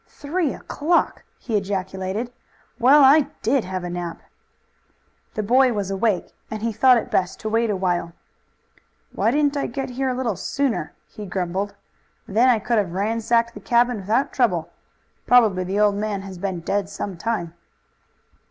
[0.07, 2.33] "Three o'clock," he ejaculated.
[2.79, 4.19] "Well, I did have a nap!"
[5.35, 8.13] The boy was awake, and he thought it best to wait a while.
[9.11, 11.75] "Why didn't I get here a little sooner?" he grumbled.
[12.27, 14.71] "Then I could have ransacked the cabin without trouble.
[15.27, 17.53] Probably the old man has been dead some time."